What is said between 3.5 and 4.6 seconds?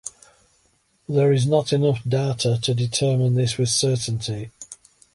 with certainty.